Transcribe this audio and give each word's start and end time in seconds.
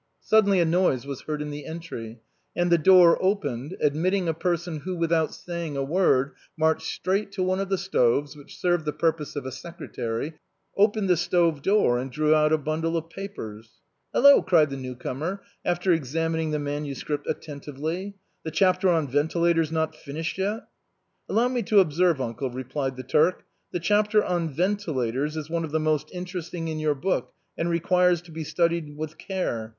Suddenly 0.21 0.59
a 0.59 0.65
noise 0.65 1.05
was 1.05 1.21
heard 1.21 1.43
in 1.43 1.51
the 1.51 1.67
entry, 1.67 2.21
and 2.55 2.71
the 2.71 2.79
door 2.79 3.19
opened, 3.23 3.77
admitting 3.79 4.27
a 4.27 4.33
person 4.33 4.77
who, 4.79 4.95
without 4.95 5.31
saying 5.31 5.77
a 5.77 5.83
word, 5.83 6.31
marched 6.57 6.87
straight 6.91 7.31
to 7.33 7.43
one 7.43 7.59
of 7.59 7.69
the 7.69 7.77
stoves, 7.77 8.35
which 8.35 8.57
served 8.57 8.85
the 8.85 8.93
pur 8.93 9.11
pose 9.13 9.35
of 9.35 9.45
a 9.45 9.51
secretary, 9.51 10.33
opened 10.75 11.07
the 11.07 11.15
stove 11.15 11.61
door, 11.61 11.99
and 11.99 12.11
drew 12.11 12.33
out 12.33 12.51
a 12.51 12.57
bundle 12.57 12.97
of 12.97 13.11
papers." 13.11 13.73
Hello!" 14.11 14.41
cried 14.41 14.71
the 14.71 14.75
new 14.75 14.95
comer, 14.95 15.43
after 15.63 15.93
examining 15.93 16.49
the 16.49 16.57
manuscript 16.57 17.27
attentively," 17.29 18.15
the 18.43 18.49
chapter 18.49 18.89
on 18.89 19.07
ventilators 19.07 19.71
not 19.71 19.95
finished 19.95 20.39
yet!"" 20.39 20.63
Allow 21.29 21.49
me 21.49 21.61
to 21.61 21.79
observe, 21.79 22.19
uncle," 22.19 22.49
replied 22.49 22.95
the 22.97 23.03
Turk," 23.03 23.45
the 23.71 23.79
chapter 23.79 24.23
on 24.23 24.49
ventilators 24.51 25.37
is 25.37 25.47
one 25.47 25.63
of 25.63 25.69
the 25.71 25.79
most 25.79 26.09
interesting 26.11 26.69
in 26.69 26.79
your 26.79 26.95
book, 26.95 27.33
and 27.55 27.69
requires 27.69 28.23
to 28.23 28.31
be 28.31 28.43
studied 28.43 28.97
with 28.97 29.19
care. 29.19 29.69